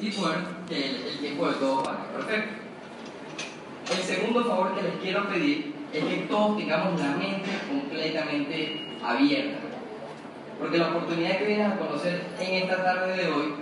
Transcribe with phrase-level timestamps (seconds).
[0.00, 2.54] y poder que el, tiempo de todos vaya perfecto.
[3.90, 9.58] El segundo favor que les quiero pedir es que todos tengamos la mente completamente abierta.
[10.58, 13.54] Porque la oportunidad que vienes a conocer en esta tarde de hoy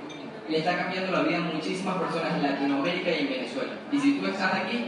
[0.48, 3.72] le está cambiando la vida a muchísimas personas en Latinoamérica y en Venezuela.
[3.92, 4.86] Y si tú estás aquí,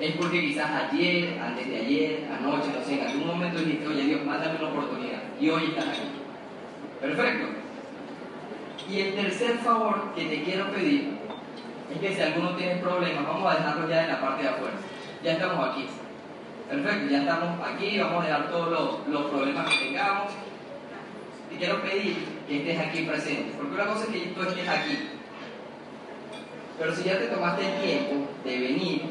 [0.00, 4.02] es porque quizás ayer, antes de ayer, anoche, no sé, en algún momento dijiste, oye
[4.02, 5.22] Dios, mándame una oportunidad.
[5.40, 6.08] Y hoy estás aquí.
[7.00, 7.53] Perfecto.
[8.88, 11.18] Y el tercer favor que te quiero pedir
[11.92, 14.74] es que si alguno tiene problemas, vamos a dejarlo ya en la parte de afuera.
[15.22, 15.86] Ya estamos aquí.
[16.68, 20.32] Perfecto, ya estamos aquí, vamos a dejar todos los, los problemas que tengamos.
[21.50, 22.16] Y quiero pedir
[22.48, 25.10] que estés aquí presente, porque una cosa es que tú estés aquí.
[26.78, 29.02] Pero si ya te tomaste el tiempo de venir,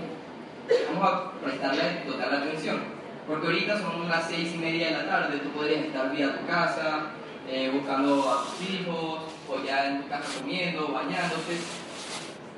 [0.89, 2.79] vamos a prestarle total atención.
[3.27, 6.45] Porque ahorita son las seis y media de la tarde, tú podrías estar vía tu
[6.45, 7.11] casa,
[7.47, 9.19] eh, buscando a tus hijos,
[9.49, 11.57] o ya en tu casa comiendo, bañándote.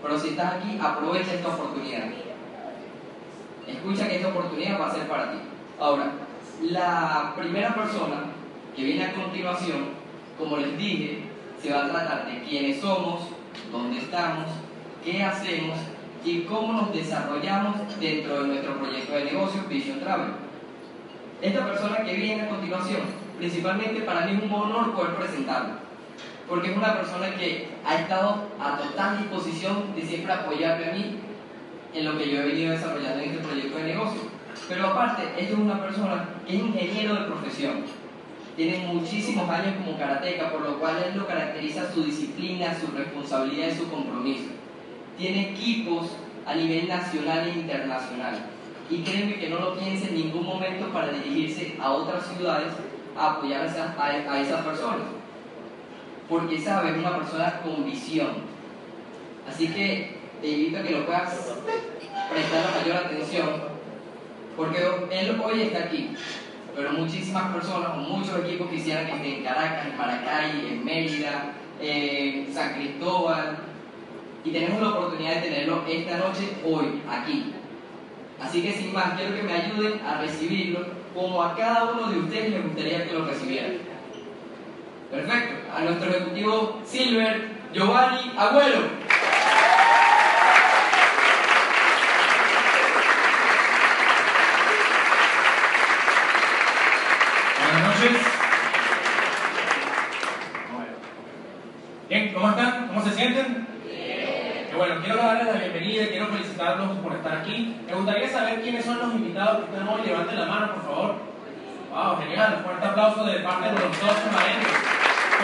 [0.01, 2.05] Pero si estás aquí, aprovecha esta oportunidad.
[3.67, 5.37] Escucha que esta oportunidad va a ser para ti.
[5.79, 6.11] Ahora,
[6.61, 8.23] la primera persona
[8.75, 9.89] que viene a continuación,
[10.37, 11.23] como les dije,
[11.61, 13.21] se va a tratar de quiénes somos,
[13.71, 14.45] dónde estamos,
[15.03, 15.77] qué hacemos
[16.23, 20.33] y cómo nos desarrollamos dentro de nuestro proyecto de negocio Vision Travel.
[21.41, 23.01] Esta persona que viene a continuación,
[23.37, 25.84] principalmente para mí es un honor poder presentarlo,
[26.47, 31.15] porque es una persona que ha estado a total disposición de siempre apoyarme a mí
[31.93, 34.21] en lo que yo he venido desarrollando en este proyecto de negocio.
[34.67, 37.83] Pero aparte, esta es una persona que es ingeniero de profesión,
[38.55, 43.67] tiene muchísimos años como karateca, por lo cual él lo caracteriza su disciplina, su responsabilidad
[43.67, 44.45] y su compromiso.
[45.17, 46.11] Tiene equipos
[46.45, 48.45] a nivel nacional e internacional.
[48.89, 52.71] Y créeme que no lo piensa en ningún momento para dirigirse a otras ciudades
[53.17, 55.14] a apoyar a esas personas.
[56.29, 58.29] Porque sabe, es una persona con visión.
[59.47, 61.53] Así que te invito a que lo puedas
[62.31, 63.49] prestar la mayor atención.
[64.57, 64.79] Porque
[65.11, 66.15] él hoy está aquí,
[66.75, 72.53] pero muchísimas personas muchos equipos quisieran que esté en Caracas, en Maracay, en Mérida, en
[72.53, 73.57] San Cristóbal.
[74.43, 77.53] Y tenemos la oportunidad de tenerlo esta noche, hoy, aquí.
[78.41, 82.19] Así que sin más, quiero que me ayuden a recibirlo como a cada uno de
[82.19, 83.94] ustedes les gustaría que lo recibieran.
[85.11, 85.71] Perfecto.
[85.75, 89.05] A nuestro ejecutivo Silver, Giovanni Agüero.
[102.07, 102.87] Bien, ¿cómo están?
[102.87, 103.67] ¿Cómo se sienten?
[103.83, 104.67] Bien.
[104.77, 107.75] bueno, quiero darles la bienvenida y quiero felicitarlos por estar aquí.
[107.87, 110.01] Me gustaría saber quiénes son los invitados que están hoy.
[110.05, 111.15] Levanten la mano, por favor.
[111.91, 112.55] Wow, genial.
[112.57, 114.94] Un fuerte aplauso de parte de los dos maestros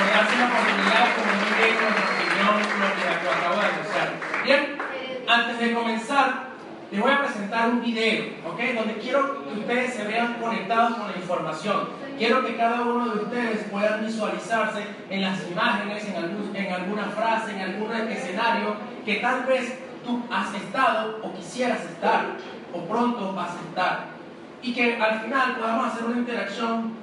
[0.02, 4.08] por darse la oportunidad, como muy bien, nuestra opinión, lo que acabo de anunciar.
[4.44, 4.62] Bien,
[5.28, 6.52] antes de comenzar,
[6.92, 8.60] les voy a presentar un video, ¿ok?
[8.76, 11.90] Donde quiero que ustedes se vean conectados con la información.
[12.18, 17.52] Quiero que cada uno de ustedes puedan visualizarse en las imágenes, en, en alguna frase,
[17.52, 18.76] en algún escenario
[19.06, 22.26] que tal vez tú has estado o quisieras estar
[22.74, 24.06] o pronto vas a estar.
[24.64, 26.94] Y que al final podamos hacer una interacción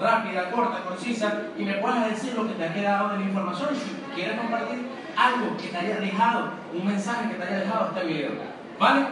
[0.00, 3.68] rápida, corta, concisa y me puedas decir lo que te ha quedado de la información
[3.74, 8.06] si quieres compartir algo que te haya dejado, un mensaje que te haya dejado este
[8.06, 8.30] video.
[8.78, 9.06] ¿Vale?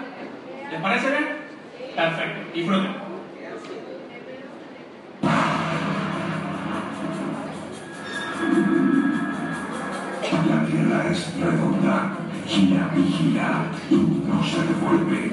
[0.70, 1.28] ¿Les parece bien?
[1.94, 2.52] Perfecto.
[2.54, 3.08] Disfruten.
[10.48, 12.12] La tierra es redonda,
[12.46, 15.30] gira y gira y no se devuelve.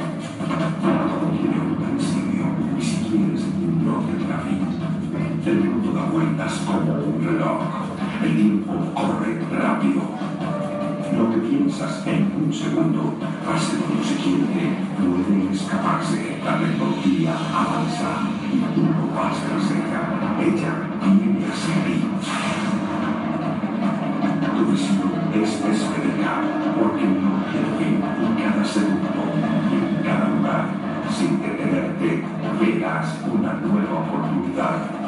[0.82, 2.46] Todo tiene un principio
[2.78, 3.42] y si quieres
[3.84, 4.85] no te tráfico.
[5.46, 7.62] El mundo da vueltas como un reloj.
[8.24, 10.02] El tiempo corre rápido.
[11.16, 13.14] Lo que piensas en un segundo,
[13.46, 16.40] pase como se quiere, puede escaparse.
[16.44, 20.02] La tecnología avanza y tú no vas tras ella.
[20.42, 20.72] Ella
[21.02, 22.66] viene hacia ti
[24.56, 26.42] tu visión es esférica,
[26.80, 29.24] porque no tiene fin en cada segundo
[29.70, 30.66] y en cada lugar.
[31.12, 32.24] Sin detenerte,
[32.60, 35.05] verás una nueva oportunidad.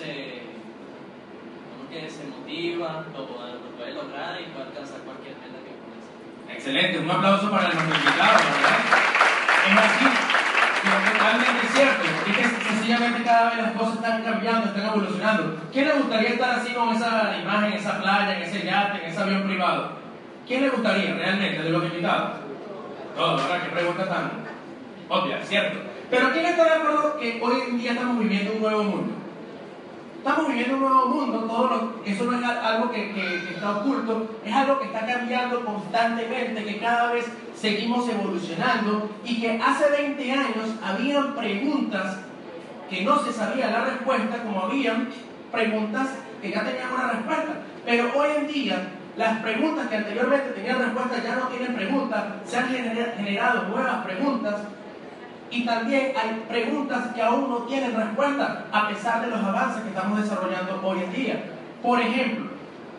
[0.00, 0.40] Se
[1.76, 6.00] uno que se motiva, lo, lo puede lograr y puede alcanzar cualquier meta que pone.
[6.48, 8.80] Excelente, un aplauso para nuestro invitado, ¿verdad?
[9.68, 10.06] Es así,
[10.82, 12.04] pero totalmente cierto.
[12.26, 15.60] Es que sencillamente cada vez las cosas están cambiando, están evolucionando.
[15.70, 19.10] ¿Quién le gustaría estar así con esa imagen, en esa playa, en ese yate, en
[19.10, 19.92] ese avión privado?
[20.46, 22.40] ¿Quién le gustaría realmente de los invitados?
[23.14, 23.62] Todos, ¿verdad?
[23.64, 24.30] Qué pregunta tan
[25.10, 25.78] obvia, ¿cierto?
[26.08, 29.19] Pero ¿quién está de acuerdo que hoy en día estamos viviendo un nuevo mundo?
[30.20, 33.70] Estamos viviendo un nuevo mundo, todo lo- eso no es al- algo que, que- está
[33.78, 37.24] oculto, es algo que está cambiando constantemente, que cada vez
[37.56, 42.18] seguimos evolucionando y que hace 20 años habían preguntas
[42.90, 45.08] que no se sabía la respuesta, como habían
[45.50, 46.08] preguntas
[46.42, 47.52] que ya tenían una respuesta.
[47.86, 52.58] Pero hoy en día, las preguntas que anteriormente tenían respuesta ya no tienen preguntas, se
[52.58, 54.56] han genera- generado nuevas preguntas
[55.50, 59.88] y también hay preguntas que aún no tienen respuesta a pesar de los avances que
[59.88, 61.44] estamos desarrollando hoy en día.
[61.82, 62.50] Por ejemplo,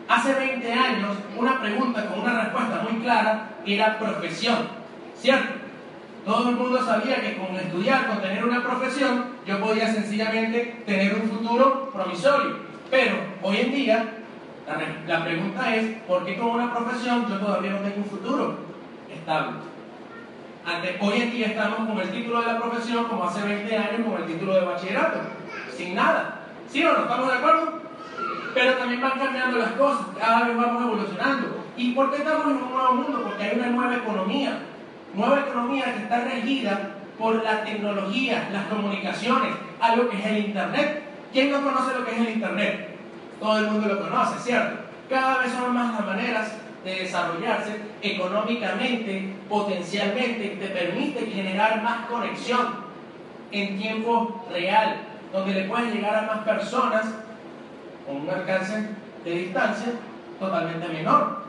[0.08, 4.68] hace 20 años una pregunta con una respuesta muy clara era profesión,
[5.16, 5.54] ¿cierto?
[6.26, 11.14] Todo el mundo sabía que con estudiar, con tener una profesión, yo podía sencillamente tener
[11.14, 12.58] un futuro promisorio.
[12.90, 14.04] Pero hoy en día
[14.68, 18.56] la, la pregunta es, ¿por qué con una profesión yo todavía no tengo un futuro
[19.12, 19.71] estable?
[20.64, 24.22] Hoy en día estamos con el título de la profesión como hace 20 años con
[24.22, 25.18] el título de bachillerato,
[25.76, 26.38] sin nada.
[26.68, 27.00] ¿Sí o no?
[27.00, 27.82] ¿Estamos de acuerdo?
[28.54, 31.64] Pero también van cambiando las cosas, cada vez vamos evolucionando.
[31.76, 33.22] ¿Y por qué estamos en un nuevo mundo?
[33.24, 34.58] Porque hay una nueva economía,
[35.14, 41.02] nueva economía que está regida por la tecnología, las comunicaciones, algo que es el Internet.
[41.32, 42.96] ¿Quién no conoce lo que es el Internet?
[43.40, 44.84] Todo el mundo lo conoce, ¿cierto?
[45.10, 52.82] Cada vez son más las maneras de desarrollarse económicamente, potencialmente, te permite generar más conexión
[53.50, 54.96] en tiempo real,
[55.32, 57.06] donde le puedes llegar a más personas
[58.06, 58.88] con un alcance
[59.24, 59.92] de distancia
[60.40, 61.42] totalmente menor.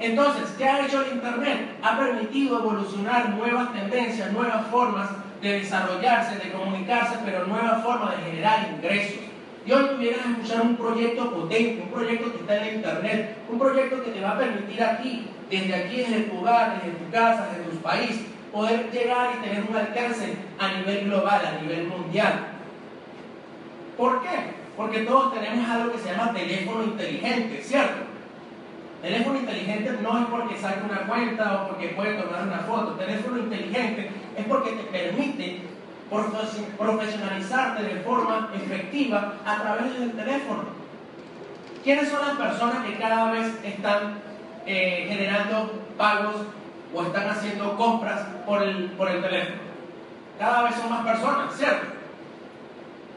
[0.00, 1.76] Entonces, ¿qué ha hecho el Internet?
[1.82, 5.08] Ha permitido evolucionar nuevas tendencias, nuevas formas
[5.40, 9.27] de desarrollarse, de comunicarse, pero nuevas formas de generar ingresos.
[9.68, 14.02] Y hoy pudieras escuchar un proyecto potente, un proyecto que está en Internet, un proyecto
[14.02, 17.48] que te va a permitir a ti, desde aquí, desde tu hogar, desde tu casa,
[17.52, 22.46] desde tu país, poder llegar y tener un alcance a nivel global, a nivel mundial.
[23.98, 24.38] ¿Por qué?
[24.74, 28.06] Porque todos tenemos algo que se llama teléfono inteligente, ¿cierto?
[29.02, 32.92] Teléfono inteligente no es porque saque una cuenta o porque puede tomar una foto.
[32.92, 35.60] Teléfono inteligente es porque te permite
[36.10, 40.62] profesionalizarte de forma efectiva a través del teléfono.
[41.84, 44.18] ¿Quiénes son las personas que cada vez están
[44.66, 46.36] eh, generando pagos
[46.94, 49.68] o están haciendo compras por el, por el teléfono?
[50.38, 51.86] Cada vez son más personas, ¿cierto?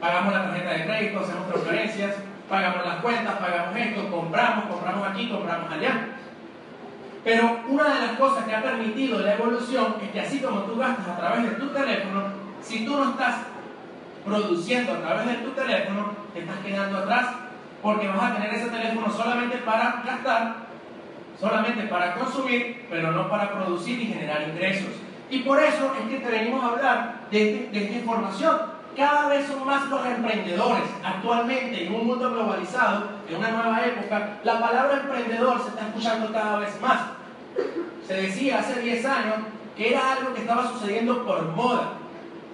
[0.00, 2.16] Pagamos la tarjeta de crédito, hacemos transferencias,
[2.48, 6.08] pagamos las cuentas, pagamos esto, compramos, compramos aquí, compramos allá.
[7.24, 10.76] Pero una de las cosas que ha permitido la evolución es que así como tú
[10.76, 13.36] gastas a través de tu teléfono, si tú no estás
[14.24, 17.26] produciendo a través de tu teléfono, te estás quedando atrás
[17.82, 20.54] porque vas a tener ese teléfono solamente para gastar,
[21.40, 24.90] solamente para consumir, pero no para producir y generar ingresos.
[25.28, 28.56] Y por eso es que te venimos a hablar de, este- esta información.
[28.96, 30.84] Cada vez son más los emprendedores.
[31.02, 36.30] Actualmente, en un mundo globalizado, en una nueva época, la palabra emprendedor se está escuchando
[36.30, 37.00] cada vez más.
[38.06, 39.34] Se decía hace 10 años
[39.76, 41.94] que era algo que estaba sucediendo por moda.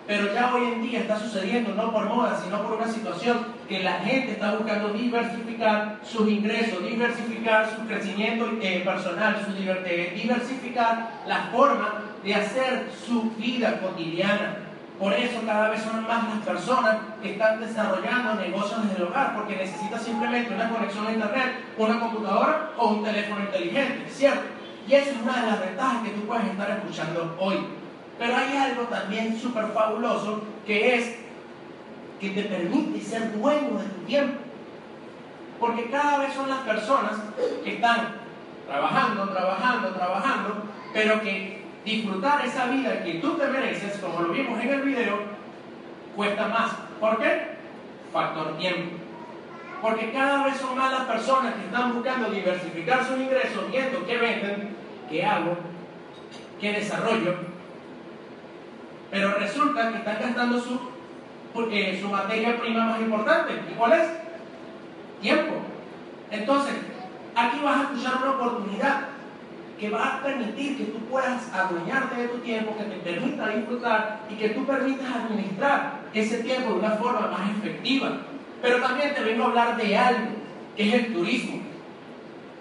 [0.08, 3.82] Pero ya hoy en día está sucediendo no por moda, sino por una situación que
[3.82, 11.10] la gente está buscando diversificar sus ingresos, diversificar su crecimiento eh, personal, su eh, diversificar
[11.26, 14.56] la forma de hacer su vida cotidiana.
[14.98, 19.34] Por eso cada vez son más las personas que están desarrollando negocios desde el hogar,
[19.34, 24.40] porque necesita simplemente una conexión a internet, una computadora o un teléfono inteligente, ¿cierto?
[24.88, 27.58] Y esa es una de las ventajas que tú puedes estar escuchando hoy.
[28.18, 31.16] Pero hay algo también súper fabuloso que es
[32.20, 34.40] que te permite ser dueño de tu tiempo.
[35.60, 37.12] Porque cada vez son las personas
[37.64, 38.16] que están
[38.66, 40.54] trabajando, trabajando, trabajando,
[40.92, 45.18] pero que disfrutar esa vida que tú te mereces, como lo vimos en el video,
[46.14, 46.72] cuesta más.
[47.00, 47.56] ¿Por qué?
[48.12, 48.96] Factor tiempo.
[49.80, 54.18] Porque cada vez son más las personas que están buscando diversificar sus ingresos, viendo qué
[54.18, 54.76] venden,
[55.08, 55.56] qué hago,
[56.60, 57.36] qué desarrollo,
[59.10, 60.78] pero resulta que están gastando su,
[61.70, 63.54] eh, su materia prima más importante.
[63.70, 64.08] ¿Y cuál es?
[65.20, 65.54] Tiempo.
[66.30, 66.74] Entonces,
[67.34, 69.00] aquí vas a escuchar una oportunidad
[69.80, 74.20] que va a permitir que tú puedas adueñarte de tu tiempo, que te permita disfrutar
[74.28, 78.10] y que tú permitas administrar ese tiempo de una forma más efectiva.
[78.60, 80.30] Pero también te vengo a hablar de algo,
[80.76, 81.62] que es el turismo.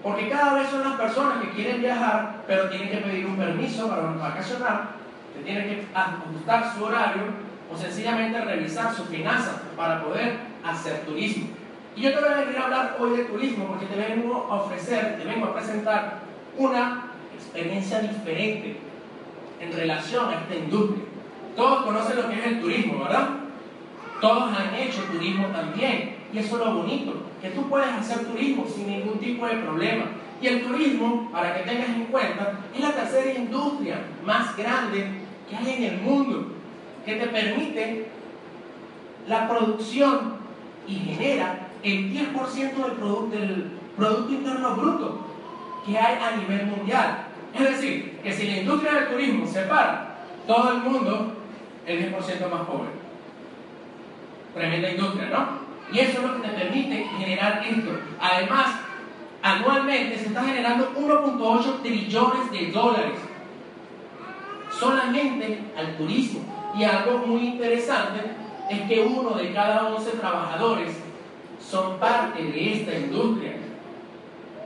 [0.03, 3.89] Porque cada vez son las personas que quieren viajar, pero tienen que pedir un permiso
[3.89, 5.06] para vacacionar
[5.47, 7.23] tiene que ajustar su horario
[7.71, 11.47] o sencillamente revisar sus finanzas para poder hacer turismo.
[11.95, 14.55] Y yo te voy a venir a hablar hoy de turismo porque te vengo a
[14.55, 16.19] ofrecer, te vengo a presentar
[16.57, 18.77] una experiencia diferente
[19.61, 21.03] en relación a esta industria.
[21.55, 23.29] Todos conocen lo que es el turismo, ¿verdad?
[24.19, 26.17] Todos han hecho turismo también.
[26.33, 30.05] Y eso es lo bonito, que tú puedes hacer turismo sin ningún tipo de problema.
[30.41, 35.55] Y el turismo, para que tengas en cuenta, es la tercera industria más grande que
[35.55, 36.51] hay en el mundo
[37.05, 38.07] que te permite
[39.27, 40.35] la producción
[40.87, 45.25] y genera el 10% del, del Producto Interno Bruto
[45.85, 47.27] que hay a nivel mundial.
[47.53, 51.33] Es decir, que si la industria del turismo se para, todo el mundo
[51.85, 52.89] es 10% más pobre.
[54.53, 55.67] Tremenda industria, ¿no?
[55.91, 57.91] Y eso es lo que te permite generar esto.
[58.19, 58.75] Además,
[59.41, 63.19] anualmente se está generando 1.8 trillones de dólares
[64.79, 66.41] solamente al turismo.
[66.77, 68.21] Y algo muy interesante
[68.69, 70.95] es que uno de cada 11 trabajadores
[71.59, 73.53] son parte de esta industria.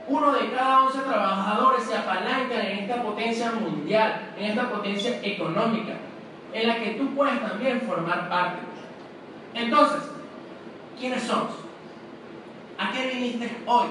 [0.08, 5.94] Uno de cada 11 trabajadores se apalancan en esta potencia mundial, en esta potencia económica,
[6.52, 8.58] en la que tú puedes también formar parte.
[9.54, 10.02] Entonces,
[10.98, 11.52] ¿quiénes somos?
[12.78, 13.86] ¿A qué viniste hoy?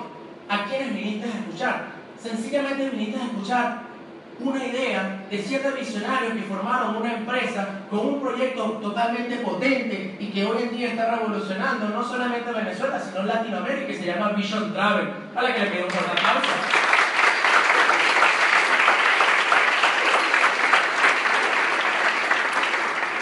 [0.50, 1.86] ¿A quiénes viniste a escuchar?
[2.20, 3.91] Sencillamente viniste a escuchar
[4.40, 10.28] una idea de siete visionarios que formaron una empresa con un proyecto totalmente potente y
[10.32, 14.74] que hoy en día está revolucionando no solamente Venezuela, sino Latinoamérica, que se llama Vision
[14.74, 16.50] Travel, a la que le pido un fuerte aplauso.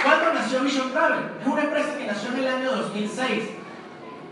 [0.04, 1.20] ¿Cuándo nació Vision Travel?
[1.42, 3.44] Es una empresa que nació en el año 2006.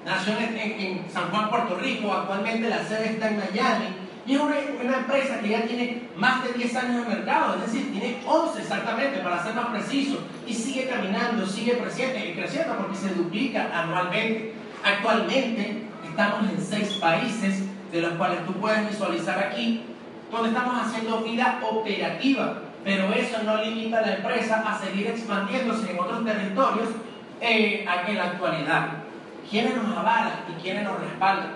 [0.06, 4.42] Nació en, en San Juan, Puerto Rico, actualmente la sede está en Miami y es
[4.42, 8.62] una, empresa que ya tiene más de 10 años de mercado, es decir, tiene 11
[8.62, 14.54] exactamente, para ser más preciso, y sigue caminando, sigue creciendo, creciendo porque se duplica anualmente.
[14.84, 19.84] Actualmente estamos en 6 países, de los cuales tú puedes visualizar aquí,
[20.30, 25.90] donde estamos haciendo vida operativa, pero eso no limita a la empresa a seguir expandiéndose
[25.90, 26.90] en otros territorios
[27.40, 28.90] eh, en la actualidad.
[29.50, 31.54] ¿Quiénes nos avalan y quiénes nos respaldan?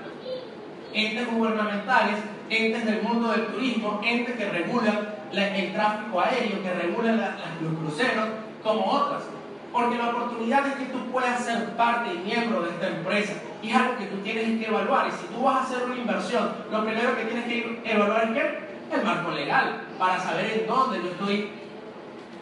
[0.94, 2.16] Entes gubernamentales
[2.52, 7.18] entes del mundo del turismo, entes que regulan el tráfico aéreo, que regulan
[7.62, 8.28] los cruceros,
[8.62, 9.24] como otras.
[9.72, 13.34] Porque la oportunidad es que tú puedas ser parte y miembro de esta empresa.
[13.64, 15.08] Y es algo que tú tienes que evaluar.
[15.08, 18.98] Y si tú vas a hacer una inversión, lo primero que tienes que evaluar es?
[19.00, 21.50] El marco legal, para saber en dónde yo estoy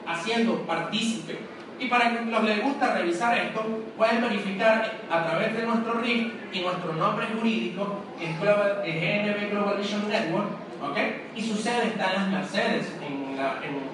[0.07, 1.37] haciendo partícipe
[1.79, 3.63] y para que los les gusta revisar esto,
[3.97, 9.77] pueden verificar a través de nuestro RIF y nuestro nombre jurídico, que es GNB Global
[9.77, 10.47] Vision Network,
[10.81, 10.97] ¿ok?
[11.35, 13.19] Y su sede está en las Mercedes, en,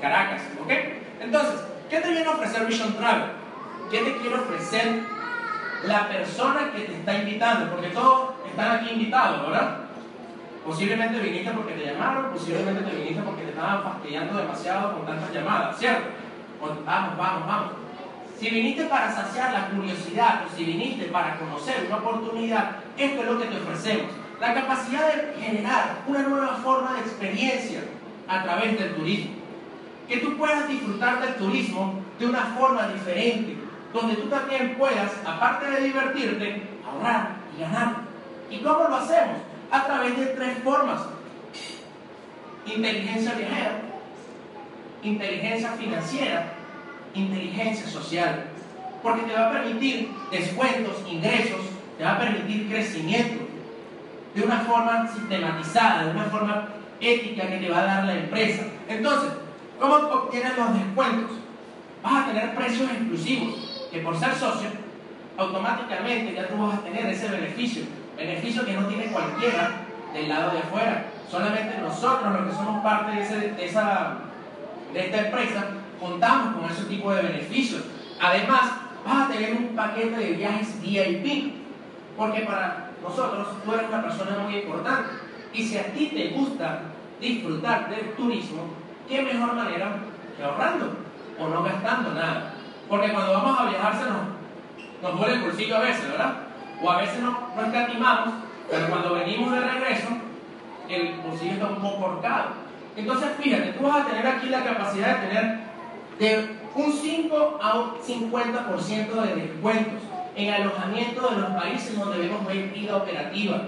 [0.01, 0.71] Caracas, ¿ok?
[1.21, 3.29] Entonces, ¿qué te viene a ofrecer Vision Travel?
[3.91, 5.01] ¿Qué te quiere ofrecer
[5.83, 7.71] la persona que te está invitando?
[7.71, 9.77] Porque todos están aquí invitados, ¿verdad?
[10.65, 15.31] Posiblemente viniste porque te llamaron, posiblemente te viniste porque te estaban fastidiando demasiado con tantas
[15.31, 16.24] llamadas, ¿cierto?
[16.85, 17.71] Vamos, vamos, vamos.
[18.39, 23.27] Si viniste para saciar la curiosidad o si viniste para conocer una oportunidad, esto es
[23.27, 24.11] lo que te ofrecemos.
[24.41, 27.81] La capacidad de generar una nueva forma de experiencia
[28.27, 29.31] a través del turismo.
[30.07, 33.57] que tú puedas disfrutar del turismo de una forma diferente,
[33.91, 37.95] donde tú también puedas, aparte de divertirte, ahorrar y ganar.
[38.49, 39.37] ¿Y cómo lo hacemos?
[39.71, 41.01] A través de tres formas.
[42.67, 43.81] Inteligencia viajera,
[45.01, 46.53] inteligencia financiera,
[47.15, 48.45] inteligencia social.
[49.01, 51.61] Porque te va a permitir descuentos, ingresos,
[51.97, 53.45] te va a permitir crecimiento
[54.33, 56.67] de una forma sistematizada, de una forma
[56.99, 58.63] ética que te va a dar la empresa.
[58.87, 59.31] Entonces,
[59.79, 61.31] ¿cómo obtienes los descuentos?
[62.03, 64.69] Vas a tener precios exclusivos, que por ser socio,
[65.37, 67.83] automáticamente ya tú vas a tener ese beneficio,
[68.17, 69.71] beneficio que no tiene cualquiera
[70.13, 71.05] del lado de afuera.
[71.29, 74.17] Solamente nosotros, los que somos parte de, de, esa,
[74.93, 75.65] de esta empresa,
[76.05, 77.83] contamos con ese tipo de beneficios.
[78.21, 78.61] Además,
[79.05, 81.53] vas a tener un paquete de viajes VIP,
[82.17, 85.09] porque para nosotros tú eres una persona muy importante.
[85.53, 86.81] Y si a ti te gusta
[87.19, 88.63] disfrutar del turismo,
[89.07, 89.97] ¿qué mejor manera
[90.37, 90.91] que ahorrando
[91.39, 92.53] o no gastando nada?
[92.89, 96.35] Porque cuando vamos a viajar se nos, nos duele el bolsillo a veces, ¿verdad?
[96.81, 98.33] O a veces no, no escatimamos,
[98.69, 100.07] pero cuando venimos de regreso,
[100.89, 102.65] el bolsillo está un poco cortado.
[102.95, 105.59] Entonces, fíjate, tú vas a tener aquí la capacidad de tener
[106.19, 110.01] de un 5 a un 50% de descuentos
[110.35, 113.61] en alojamiento de los países donde vemos vida operativa.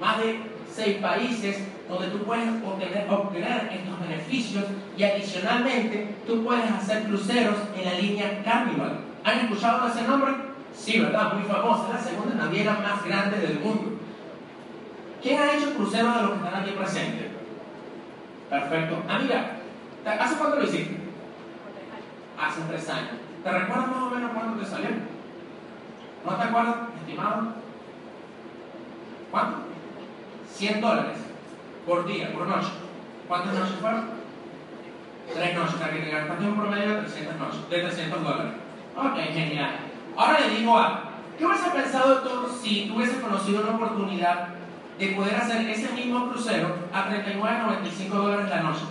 [0.00, 0.40] Más de
[0.74, 4.64] seis países donde tú puedes obtener, obtener estos beneficios
[4.96, 9.00] y adicionalmente tú puedes hacer cruceros en la línea Carnival.
[9.22, 10.32] ¿Han escuchado ese nombre?
[10.74, 11.34] Sí, ¿verdad?
[11.34, 13.98] Muy famosa, la segunda naviera más grande del mundo.
[15.22, 17.26] ¿Quién ha hecho cruceros de los que están aquí presentes?
[18.50, 19.02] Perfecto.
[19.08, 19.52] Amiga,
[20.04, 21.03] ¿hace cuánto lo hiciste?
[22.38, 23.10] Hace tres años.
[23.42, 24.90] ¿Te recuerdas más o menos cuándo te salió?
[26.24, 27.48] ¿No te acuerdas, estimado?
[29.30, 29.58] ¿Cuánto?
[30.54, 31.18] 100 dólares
[31.86, 32.68] por día, por noche.
[33.28, 34.04] ¿Cuántas noches fueron?
[35.32, 38.52] Tres noches, o que te gastaste un promedio de 300, noches, de 300 dólares.
[38.96, 39.76] Ok, genial.
[40.16, 40.98] Ahora le digo algo.
[41.38, 44.48] ¿Qué hubiese pensado tú si tú hubieses conocido una oportunidad
[44.98, 48.84] de poder hacer ese mismo crucero a 39.95 dólares la noche?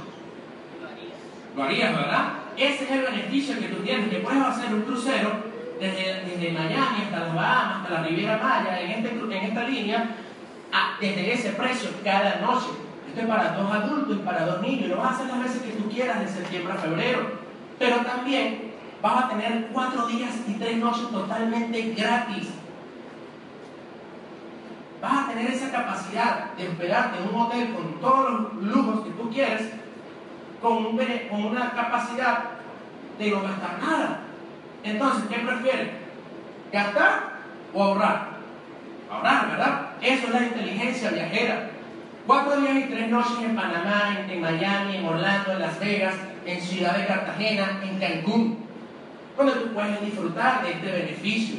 [1.56, 2.43] Lo harías, ¿verdad?
[2.58, 5.32] Ese es el beneficio que tú tienes, que puedes hacer un crucero
[5.80, 10.10] desde, desde Miami hasta las Bahamas, hasta la Riviera Maya, en, este, en esta línea,
[11.00, 12.68] desde ese precio cada noche.
[13.08, 14.90] Esto es para dos adultos y para dos niños.
[14.90, 17.44] Lo vas a hacer las veces que tú quieras de septiembre a febrero.
[17.78, 22.48] Pero también vas a tener cuatro días y tres noches totalmente gratis.
[25.02, 29.12] Vas a tener esa capacidad de hospedarte en un hotel con todos los lujos que
[29.12, 29.70] tú quieres,
[30.64, 30.86] con,
[31.46, 32.40] una capacidad
[33.20, 34.20] de no gastar nada.
[34.84, 35.90] Entonces, ¿qué prefieres?
[36.72, 37.34] ¿Gastar
[37.74, 38.30] o ahorrar?
[39.12, 39.82] Ahorrar, ¿verdad?
[40.02, 41.70] Eso es la inteligencia viajera.
[42.26, 46.62] Cuatro días y tres noches en Panamá, en, Miami, en Orlando, en Las Vegas, en
[46.62, 48.66] Ciudad de Cartagena, en Cancún,
[49.38, 51.56] donde tú puedes disfrutar de este beneficio.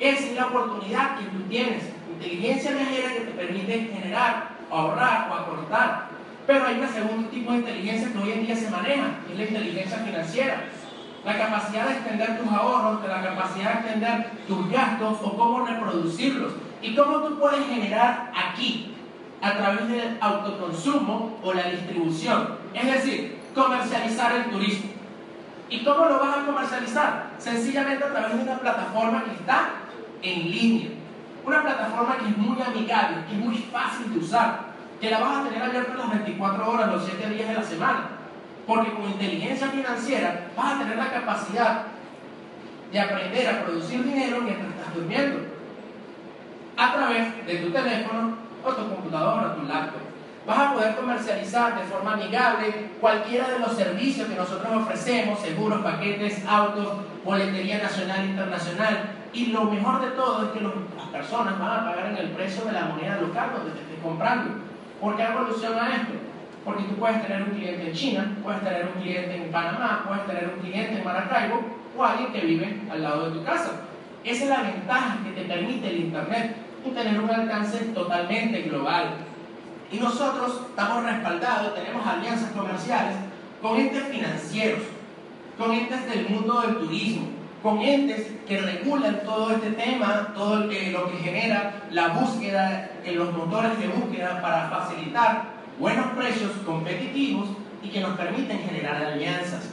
[0.00, 1.84] Esa es la oportunidad que tú tienes.
[2.12, 6.13] Inteligencia viajera que te permite generar, ahorrar o aportar.
[6.46, 9.38] Pero hay un segundo tipo de inteligencia que hoy en día se maneja, que es
[9.38, 10.64] la inteligencia financiera
[11.24, 16.52] la capacidad de extender tus ahorros, la capacidad de extender tus gastos o cómo reproducirlos.
[16.82, 18.94] Y cómo tú puedes generar aquí,
[19.40, 22.58] a través del autoconsumo o la distribución.
[22.74, 24.90] Es decir, comercializar el turismo.
[25.70, 27.30] ¿Y cómo lo vas a comercializar?
[27.38, 29.68] Sencillamente a través de una plataforma que está
[30.22, 30.90] en línea.
[31.44, 34.73] Una plataforma que es muy amigable, que es muy fácil de usar,
[35.04, 38.14] que la vas a tener abierta las 24 horas, los 7 días de la semana
[38.66, 41.82] porque con inteligencia financiera vas a tener la capacidad
[42.90, 45.40] de aprender a producir dinero mientras estás durmiendo.
[46.76, 50.00] A través de tu teléfono o tu computadora o tu laptop.
[50.46, 55.82] Vas a poder comercializar de forma amigable cualquiera de los servicios que nosotros ofrecemos, seguros,
[55.82, 59.10] paquetes, autos, boletería nacional e internacional.
[59.32, 62.64] Y lo mejor de todo es que las personas van a pagar en el precio
[62.64, 64.73] de la moneda local donde te estés comprando.
[65.00, 66.14] ¿Por qué evoluciona esto?
[66.64, 70.26] Porque tú puedes tener un cliente en China, puedes tener un cliente en Panamá, puedes
[70.26, 71.60] tener un cliente en Maracaibo
[71.96, 73.82] o alguien que vive al lado de tu casa.
[74.24, 79.16] Esa es la ventaja que te permite el Internet y tener un alcance totalmente global.
[79.92, 83.16] Y nosotros estamos respaldados, tenemos alianzas comerciales
[83.60, 84.82] con entes financieros,
[85.58, 87.28] con entes del mundo del turismo,
[87.64, 92.90] con entes que regulan todo este tema, todo lo que, lo que genera la búsqueda
[93.02, 95.44] en los motores de búsqueda para facilitar
[95.80, 97.48] buenos precios competitivos
[97.82, 99.70] y que nos permiten generar alianzas.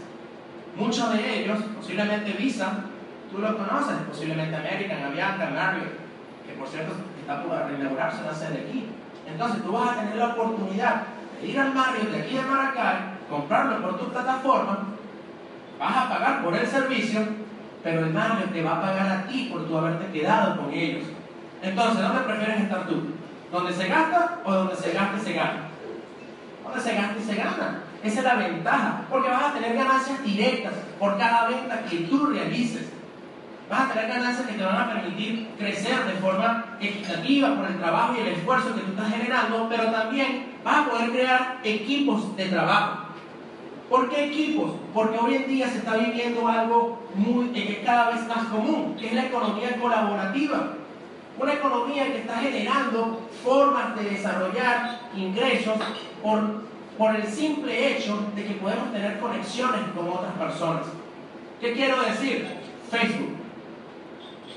[0.78, 2.86] Muchos de ellos, posiblemente Visa,
[3.30, 5.92] tú los conoces, posiblemente American, Avianca, Marriott,
[6.48, 8.86] que por cierto está por reinaugurarse la sede aquí.
[9.28, 11.04] Entonces tú vas a tener la oportunidad
[11.42, 12.96] de ir al Marriott de aquí de Maracay,
[13.30, 14.80] comprarlo por tu plataforma,
[15.78, 17.41] vas a pagar por el servicio,
[17.84, 21.04] pero el manager te va a pagar a ti por tu haberte quedado con ellos.
[21.62, 23.04] Entonces, ¿dónde prefieres estar tú?
[23.52, 25.70] ¿Donde se gasta o donde se gasta y se gana?
[26.63, 27.80] Donde se gasta y se gana.
[28.04, 32.26] Esa es la ventaja, porque vas a tener ganancias directas por cada venta que tú
[32.28, 32.89] realices.
[33.70, 37.78] Vas a tener ganancias que te van a permitir crecer de forma equitativa por el
[37.78, 42.36] trabajo y el esfuerzo que tú estás generando, pero también vas a poder crear equipos
[42.36, 43.11] de trabajo.
[43.92, 44.72] ¿Por qué equipos?
[44.94, 48.96] Porque hoy en día se está viviendo algo muy, que es cada vez más común,
[48.98, 50.70] que es la economía colaborativa.
[51.38, 55.78] Una economía que está generando formas de desarrollar ingresos
[56.24, 56.64] por,
[56.98, 60.84] por el simple hecho de que podemos tener conexiones con otras personas.
[61.60, 62.48] ¿Qué quiero decir?
[62.90, 63.36] Facebook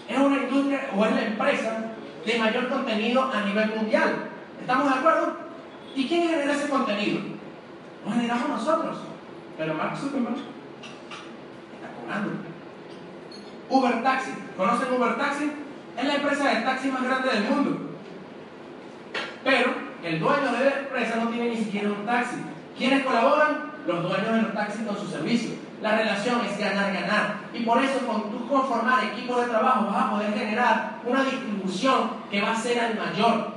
[0.08, 1.84] es una industria o es la empresa
[2.24, 4.28] de mayor contenido a nivel mundial.
[4.60, 5.36] ¿Estamos de acuerdo?
[5.96, 7.18] ¿Y quién genera ese contenido?
[8.04, 8.98] Lo generamos nosotros.
[9.56, 12.30] Pero Mark Zuckerberg está cobrando.
[13.70, 14.30] Uber Taxi.
[14.56, 15.52] ¿Conocen Uber Taxi?
[15.96, 17.78] Es la empresa de taxi más grande del mundo.
[19.44, 22.36] Pero el dueño de la empresa no tiene ni siquiera un taxi.
[22.76, 23.72] ¿Quiénes colaboran?
[23.86, 25.50] Los dueños de los taxis con su servicio.
[25.80, 27.36] La relación es ganar-ganar.
[27.52, 32.10] Y por eso, con tú conformar equipos de trabajo, vas a poder generar una distribución
[32.30, 33.53] que va a ser al mayor.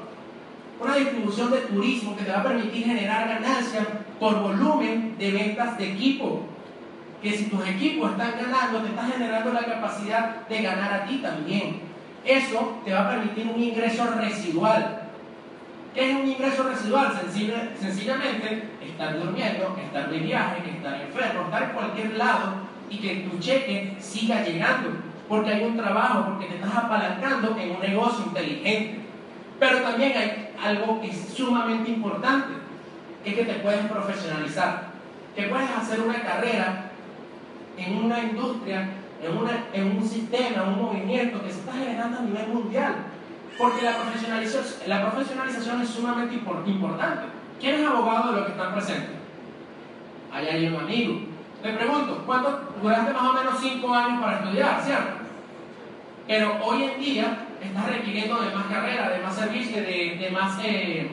[0.80, 3.86] Una distribución de turismo que te va a permitir generar ganancias
[4.20, 6.44] por volumen de ventas de equipo.
[7.22, 11.18] Que si tus equipos están ganando, te estás generando la capacidad de ganar a ti
[11.18, 11.82] también.
[12.24, 15.02] Eso te va a permitir un ingreso residual.
[15.96, 17.20] ¿Qué es un ingreso residual?
[17.80, 22.54] sencillamente estar durmiendo, estar de viaje, estar enfermo, estar en cualquier lado
[22.90, 24.90] y que tu cheque siga llegando.
[25.28, 29.00] Porque hay un trabajo, porque te estás apalancando en un negocio inteligente.
[29.60, 32.54] Pero también hay algo que es sumamente importante,
[33.24, 34.88] es que te puedes profesionalizar,
[35.36, 36.92] que puedes hacer una carrera
[37.78, 38.90] en una industria,
[39.22, 42.96] en, una, en un sistema, un movimiento que se está generando a nivel mundial.
[43.58, 47.24] Porque la profesionalización, la profesionalización es sumamente importante.
[47.60, 49.16] ¿Quién es abogado de los que están presentes?
[50.32, 51.22] Allá hay un amigo.
[51.64, 55.17] Le pregunto, ¿cuánto duraste más o menos cinco años para estudiar, cierto?
[56.28, 61.10] Pero hoy en día estás requiriendo de más carrera, de más servicios, de, más eh,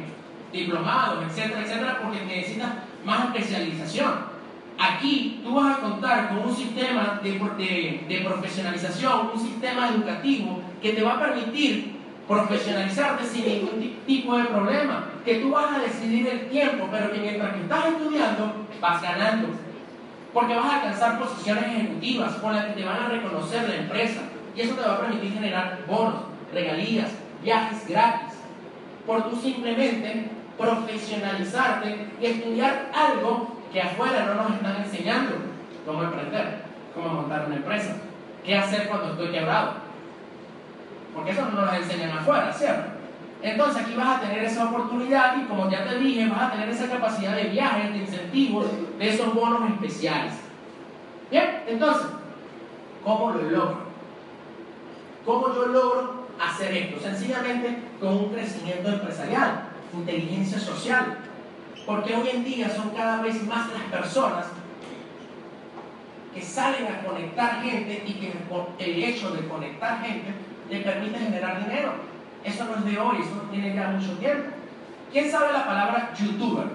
[0.53, 2.70] diplomados, etcétera, etcétera, porque necesitas
[3.05, 4.35] más especialización.
[4.77, 10.61] Aquí tú vas a contar con un sistema de, de, de profesionalización, un sistema educativo
[10.83, 11.94] que te va a permitir
[12.27, 17.20] profesionalizarte sin ningún tipo de problema, que tú vas a decidir el tiempo, pero que
[17.20, 19.48] mientras que estás estudiando vas ganando,
[20.33, 24.22] porque vas a alcanzar posiciones ejecutivas con las que te van a reconocer la empresa
[24.54, 27.10] y eso te va a permitir generar bonos, regalías,
[27.42, 28.34] viajes gratis,
[29.06, 35.32] por tú simplemente profesionalizarte y estudiar algo que afuera no nos están enseñando,
[35.84, 36.62] cómo emprender,
[36.94, 37.96] cómo montar una empresa,
[38.44, 39.84] qué hacer cuando estoy quebrado
[41.14, 42.90] porque eso no nos enseñan afuera, ¿cierto?
[43.40, 46.68] Entonces aquí vas a tener esa oportunidad y como ya te dije, vas a tener
[46.68, 48.66] esa capacidad de viajes, de incentivos,
[48.98, 50.32] de esos bonos especiales.
[51.30, 52.06] Bien, entonces,
[53.04, 53.83] ¿cómo lo logro?
[55.24, 57.00] ¿Cómo yo logro hacer esto?
[57.00, 61.18] Sencillamente con un crecimiento empresarial, inteligencia social.
[61.87, 64.46] Porque hoy en día son cada vez más las personas
[66.34, 68.32] que salen a conectar gente y que
[68.78, 70.34] el hecho de conectar gente
[70.68, 71.92] le permite generar dinero.
[72.42, 74.50] Eso no es de hoy, eso tiene ya mucho tiempo.
[75.12, 76.66] ¿Quién sabe la palabra youtuber?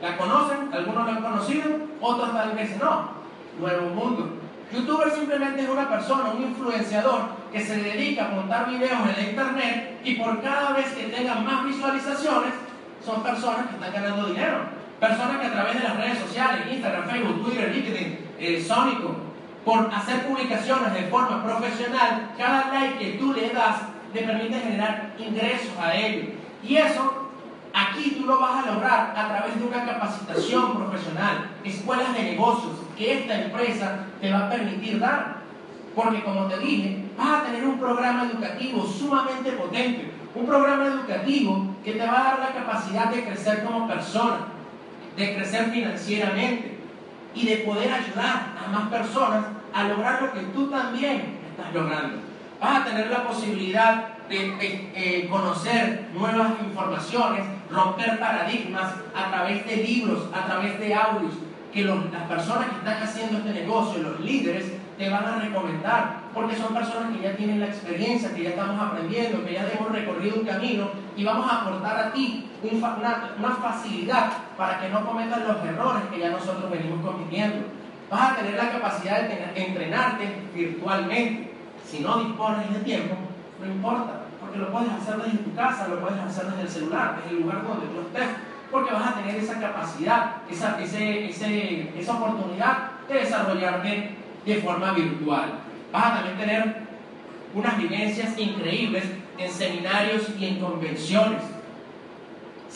[0.00, 0.72] ¿La conocen?
[0.72, 1.64] ¿Algunos la han conocido?
[2.00, 3.10] Otros tal vez no.
[3.60, 4.37] Nuevo mundo.
[4.72, 9.30] Youtuber simplemente es una persona, un influenciador que se dedica a montar videos en la
[9.30, 12.52] internet y por cada vez que tengan más visualizaciones
[13.04, 14.58] son personas que están ganando dinero.
[15.00, 19.16] Personas que a través de las redes sociales, Instagram, Facebook, Twitter, LinkedIn, eh, Sónico,
[19.64, 23.76] por hacer publicaciones de forma profesional, cada like que tú le das
[24.12, 26.28] te permite generar ingresos a ellos.
[26.62, 27.30] Y eso
[27.72, 32.72] aquí tú lo vas a lograr a través de una capacitación profesional, escuelas de negocios
[32.98, 35.38] que esta empresa te va a permitir dar.
[35.94, 41.74] Porque como te dije, vas a tener un programa educativo sumamente potente, un programa educativo
[41.84, 44.46] que te va a dar la capacidad de crecer como persona,
[45.16, 46.78] de crecer financieramente
[47.34, 52.18] y de poder ayudar a más personas a lograr lo que tú también estás logrando.
[52.60, 59.76] Vas a tener la posibilidad de, eh, conocer nuevas informaciones, romper paradigmas a través de
[59.76, 61.32] libros, a través de audios,
[61.72, 66.56] que las personas que están haciendo este negocio, los líderes, te van a recomendar, porque
[66.56, 70.40] son personas que ya tienen la experiencia, que ya estamos aprendiendo, que ya hemos recorrido
[70.40, 75.64] un camino y vamos a aportar a ti una, facilidad para que no cometas los
[75.64, 77.66] errores que ya nosotros venimos cometiendo.
[78.10, 81.52] Vas a tener la capacidad de entrenarte virtualmente.
[81.84, 83.14] Si no dispones de tiempo,
[83.60, 87.20] no importa, porque lo puedes hacer desde tu casa, lo puedes hacer desde el celular,
[87.22, 88.28] desde el lugar donde tú estés,
[88.70, 91.30] porque vas a tener esa capacidad, esa, ese,
[91.98, 94.10] esa oportunidad de desarrollarte
[94.44, 95.60] de forma virtual.
[95.92, 96.76] Vas a también tener
[97.54, 99.04] unas vivencias increíbles
[99.38, 101.42] en seminarios y en convenciones.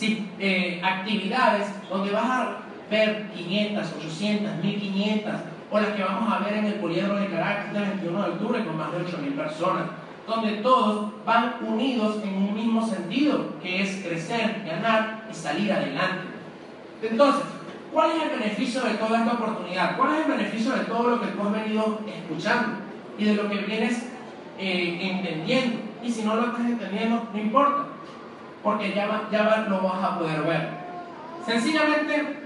[0.00, 2.56] Eh, actividades donde vas a
[2.90, 5.32] ver 500, 800, 1500
[5.70, 8.64] o las que vamos a ver en el Poliedro de Caracas el 21 de octubre
[8.64, 9.84] con más de 8000 personas
[10.26, 16.26] donde todos van unidos en un mismo sentido, que es crecer, ganar salir adelante.
[17.02, 17.42] Entonces,
[17.92, 19.96] ¿cuál es el beneficio de toda esta oportunidad?
[19.96, 22.78] ¿Cuál es el beneficio de todo lo que tú has venido escuchando
[23.18, 24.06] y de lo que vienes
[24.58, 25.78] eh, entendiendo?
[26.02, 27.84] Y si no lo estás entendiendo, no importa,
[28.62, 30.68] porque ya, ya lo vas a poder ver.
[31.46, 32.38] Sencillamente,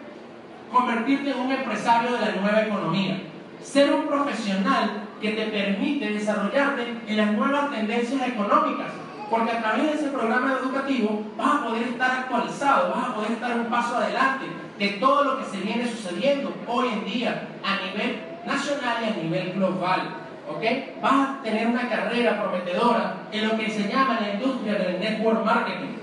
[0.73, 3.21] convertirte en un empresario de la nueva economía,
[3.63, 8.93] ser un profesional que te permite desarrollarte en las nuevas tendencias económicas.
[9.31, 13.33] Porque a través de ese programa educativo vas a poder estar actualizado, vas a poder
[13.33, 14.47] estar un paso adelante
[14.79, 19.23] de todo lo que se viene sucediendo hoy en día a nivel nacional y a
[19.23, 20.27] nivel global.
[20.49, 20.63] ¿ok?
[21.03, 25.45] Vas a tener una carrera prometedora en lo que se llama la industria del network
[25.45, 25.97] marketing,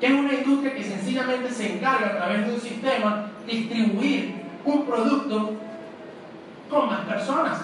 [0.00, 4.86] que es una industria que sencillamente se encarga a través de un sistema distribuir un
[4.86, 5.54] producto
[6.70, 7.58] con más personas.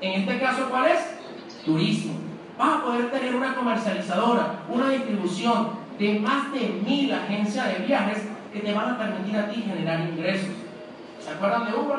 [0.00, 0.98] En este caso, ¿cuál es?
[1.64, 2.17] Turismo.
[2.58, 8.18] Vas a poder tener una comercializadora, una distribución de más de mil agencias de viajes
[8.52, 10.56] que te van a permitir a ti generar ingresos.
[11.20, 11.98] ¿Se acuerdan de Uber?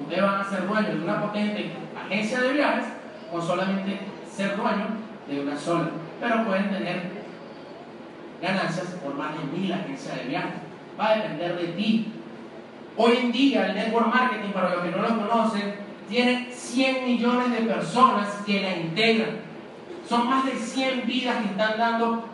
[0.00, 1.72] Ustedes van a ser dueños de una potente
[2.06, 2.84] agencia de viajes
[3.32, 3.98] con solamente
[4.32, 4.88] ser dueños
[5.28, 5.90] de una sola.
[6.20, 7.10] Pero pueden tener
[8.40, 10.60] ganancias por más de mil agencias de viajes.
[10.98, 12.12] Va a depender de ti.
[12.96, 15.74] Hoy en día el network marketing, para los que no lo conocen,
[16.08, 19.49] tiene 100 millones de personas que la integran.
[20.10, 22.24] Son más de 100 vidas que están dando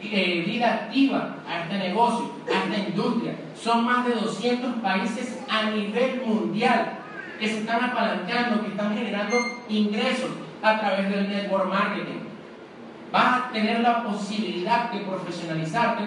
[0.00, 3.34] eh, vida activa a este negocio, a esta industria.
[3.54, 6.92] Son más de 200 países a nivel mundial
[7.38, 9.36] que se están apalancando, que están generando
[9.68, 10.30] ingresos
[10.62, 12.20] a través del network marketing.
[13.12, 16.04] Vas a tener la posibilidad de profesionalizarte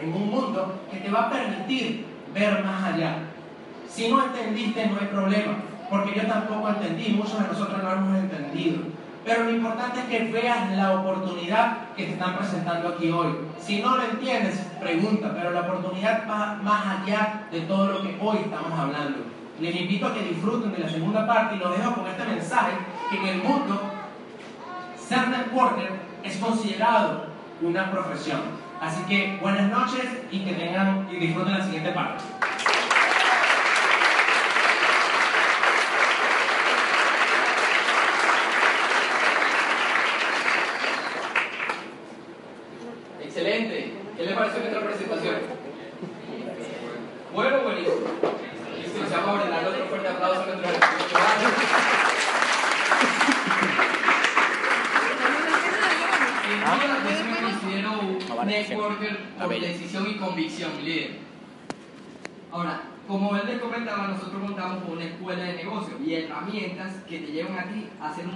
[0.00, 3.16] en un mundo que te va a permitir ver más allá.
[3.88, 5.56] Si no entendiste, no hay problema
[5.90, 9.03] porque yo tampoco entendí, muchos de nosotros no hemos entendido.
[9.24, 13.32] Pero lo importante es que veas la oportunidad que te están presentando aquí hoy.
[13.58, 18.18] Si no lo entiendes, pregunta, pero la oportunidad va más allá de todo lo que
[18.20, 19.20] hoy estamos hablando.
[19.60, 22.72] Les invito a que disfruten de la segunda parte y lo dejo con este mensaje
[23.10, 23.80] que en el mundo
[24.96, 25.90] ser networker
[26.22, 27.26] es considerado
[27.62, 28.40] una profesión.
[28.78, 32.24] Así que buenas noches y que tengan y disfruten la siguiente parte.
[44.16, 45.34] ¿Qué le pareció nuestra presentación?
[47.34, 47.96] Bueno, buenísimo.
[48.78, 50.70] Listo, se vamos a brindar otro fuerte aplauso a nuestro
[57.04, 61.18] Yo me considero un networker por decisión y convicción, líder.
[62.50, 67.32] Ahora, como él les comentaba, nosotros montamos una escuela de negocios y herramientas que te
[67.32, 68.32] llevan a ti a hacer un